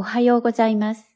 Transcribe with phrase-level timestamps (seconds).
[0.00, 1.10] おはようございます。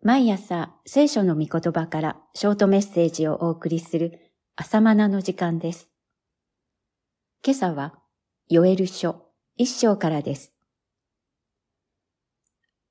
[0.00, 5.88] 毎朝聖書の御言葉からショートメッセージをお送りする朝マナの時間です。
[7.44, 7.98] 今朝は
[8.48, 10.54] ヨエル書一章からです。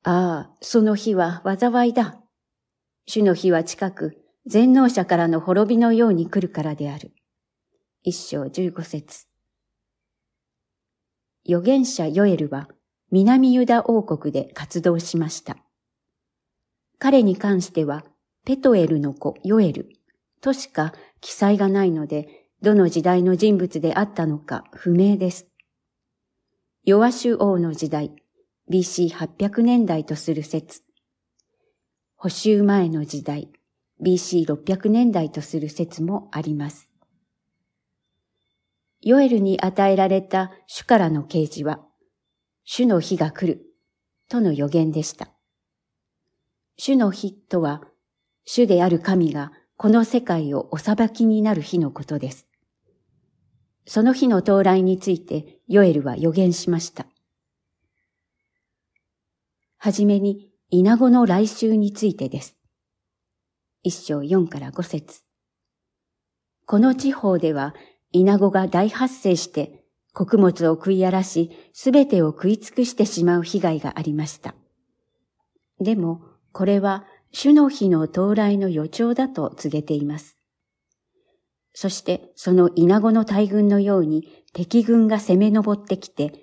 [0.03, 2.19] ああ、その日は災いだ。
[3.05, 7.13] 主の日は近く、全能者からの滅びのように来るからである。
[8.01, 9.25] 一章十五節。
[11.47, 12.67] 預言者ヨエルは
[13.13, 15.57] 南ユダ王国で活動しました。
[16.97, 18.03] 彼に関しては、
[18.43, 19.89] ペトエルの子ヨエル
[20.41, 25.45] としか記載がないので、どの時代の人物であったのか不明です。
[26.85, 28.15] ヨアシュ王の時代、
[28.71, 30.81] BC800 年代とする説。
[32.15, 33.51] 補修前の時代、
[34.03, 36.89] BC600 年代とする説もあります。
[39.01, 41.85] ヨエルに与えられた主からの啓示は、
[42.65, 43.65] 主の日が来る、
[44.29, 45.29] との予言でした。
[46.77, 47.83] 主の日とは、
[48.45, 52.47] 主である神がこの世界をお裁きになる日のことです。
[53.85, 57.05] その日の到来についてヨエルは予言しました。
[59.77, 62.55] はじめに、稲子の来週についてです。
[63.83, 65.21] 一章四から五節
[66.65, 67.75] この地方では、
[68.13, 69.82] 稲子が大発生して
[70.13, 74.53] 穀物を食い荒らし、すべてを食い尽くしてしまう被害がありました。
[75.79, 80.37] でも、これは主の日の到来の予兆だと告げています。
[81.73, 86.33] そしてその稲子の大軍のように敵軍が攻め上ってきて、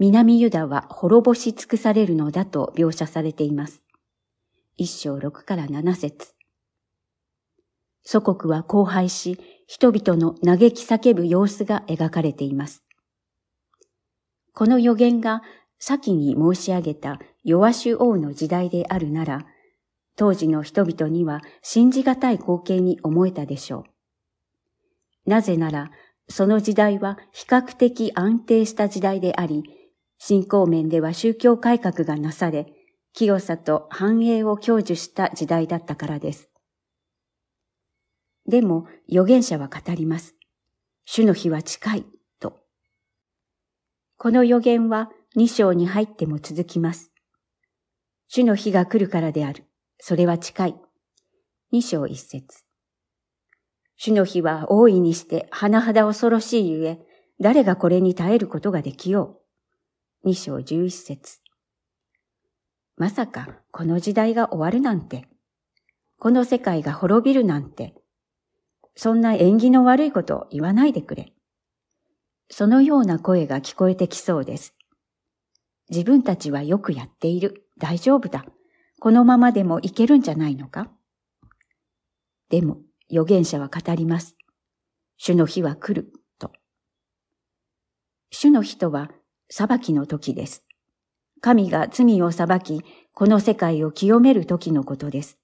[0.00, 3.84] 南ユダは滅ぼし尽くされるのだと描写されています。
[4.76, 6.34] 一章六から七節
[8.02, 12.82] 祖国は荒廃し、人々の嘆き叫ぶ様子が描かれています。
[14.54, 15.42] この予言が
[15.78, 19.46] 先に申し上げたヨアシュ王の時代であるなら、
[20.16, 23.84] 当時の人々には信じがたい光景に思えたでしょ
[25.26, 25.30] う。
[25.30, 25.90] なぜなら、
[26.28, 29.64] その時代は比較的安定した時代であり、
[30.18, 32.66] 信仰面では宗教改革がなされ、
[33.12, 36.50] 清さと繁栄を享受した時代だったからです。
[38.46, 40.34] でも預言者は語ります。
[41.04, 42.19] 主の日は近い。
[44.22, 47.10] この予言は2章に入っても続きます。
[48.28, 49.64] 主の日が来るからである。
[49.98, 50.74] それは近い。
[51.72, 52.66] 2章1節
[53.96, 56.98] 主の日は大いにして甚だ恐ろしいゆえ、
[57.40, 59.40] 誰がこれに耐えることができよ
[60.22, 60.28] う。
[60.28, 61.38] 2章11節
[62.98, 65.28] まさかこの時代が終わるなんて、
[66.18, 67.94] この世界が滅びるなんて、
[68.94, 71.32] そんな縁起の悪いことを言わないでくれ。
[72.50, 74.74] そのような声が聞こえてきそうです。
[75.88, 77.64] 自分たちはよくやっている。
[77.78, 78.44] 大丈夫だ。
[79.00, 80.90] このままでもいけるんじゃないのか？
[82.50, 82.78] でも、
[83.10, 84.36] 預言者は語ります。
[85.16, 86.52] 主の日は来る、と。
[88.30, 89.10] 主の日とは、
[89.48, 90.64] 裁きの時です。
[91.40, 92.82] 神が罪を裁き、
[93.14, 95.38] この世界を清める時のことです。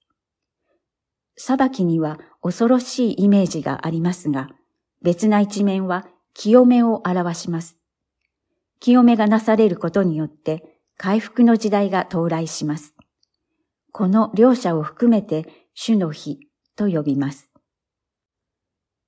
[1.37, 4.49] 裁きには恐ろしいイメージがありますが、
[5.01, 6.07] 別な一面は
[6.39, 7.77] 清めを表します。
[8.79, 12.93] 清めがなされることによって回復の時代が到来します。
[13.91, 16.37] この両者を含めて主の日
[16.75, 17.49] と呼びます。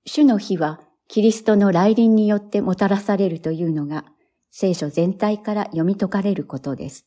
[0.08, 4.06] 主の日はキリストの来臨によってもたらされるというのが
[4.50, 7.06] 聖書全体から読み解かれることです。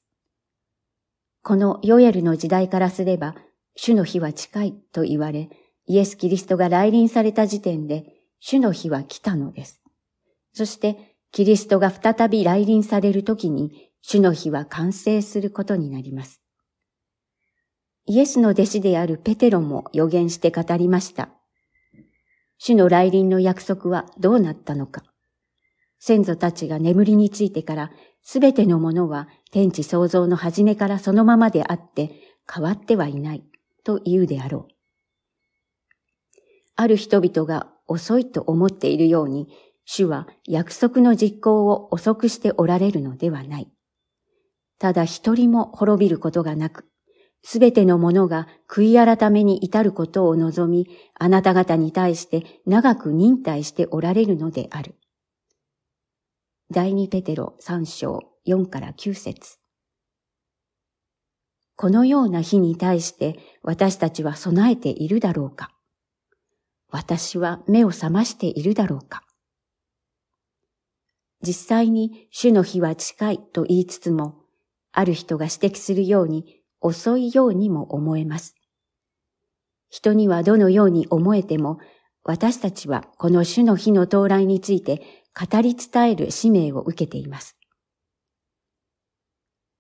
[1.43, 3.34] このヨエルの時代からすれば
[3.75, 5.50] 主の日は近いと言われ、
[5.87, 8.05] イエス・キリストが来臨された時点で
[8.38, 9.81] 主の日は来たのです。
[10.53, 16.43] そしてキリストが再び来臨される時に主の日は完成することになります。
[18.07, 21.31] イエスの弟子であるペテロも予言して語りました。
[22.59, 25.05] 主の来臨の約束はどうなったのか。
[25.99, 27.93] 先祖たちが眠りについてから
[28.23, 32.11] すべてのものは天地創造の初めからそのままであって
[32.53, 33.44] 変わってはいない
[33.85, 34.75] と言うであろう。
[36.75, 39.49] ある人々が遅いと思っているように
[39.84, 43.69] 主は約束の実行を遅くしておられるのではない。
[44.79, 46.87] ただ一人も滅びることがなく、
[47.43, 50.88] すべてのものが悔い改めに至ることを望み、
[51.19, 54.94] あなた方に対して長く忍耐しておられるのである。
[56.70, 59.58] 第二ペテロ三章四から九節
[61.76, 65.70] このような日に対して私たちは備えているだろうか
[66.88, 69.23] 私は目を覚ましているだろうか
[71.43, 74.43] 実際に主の日は近いと言いつつも、
[74.93, 78.56] ある人が指摘するように、遅いようにも思えます。
[79.89, 81.79] 人にはどのように思えても、
[82.25, 85.03] 私たちはこの主の日の到来について
[85.39, 87.56] 語り伝える使命を受けています。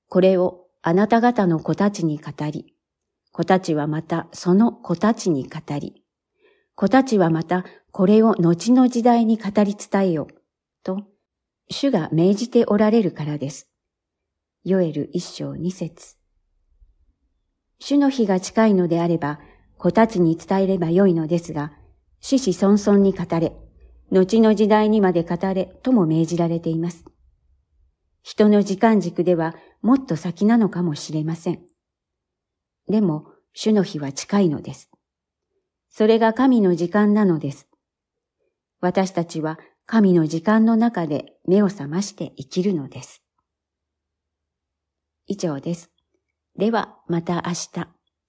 [0.08, 2.74] これをあなた方の子たちに語り、
[3.30, 6.04] 子たちはまたその子たちに語り、
[6.74, 10.28] 子たちはまたこれを後の時代に語り伝えよ、
[10.82, 11.06] と、
[11.70, 13.68] 主が命じておられるからです。
[14.64, 16.16] ヨエル一章二節
[17.78, 19.40] 主の日が近いのであれば、
[19.76, 21.72] 子たちに伝えればよいのですが、
[22.20, 23.52] 死死孫孫に語れ、
[24.12, 27.04] 後の時代にまで語れとも命じられています。
[28.22, 31.62] 人の時間軸ではもっと先なのかもしれません。
[32.88, 34.90] でも、主の日は近いのです。
[35.88, 37.68] それが神の時間なのです。
[38.80, 43.22] 私たちは神の時間の中で目を覚まして生きるのです。
[45.26, 45.90] 以上です。
[46.56, 48.01] ではまた明日。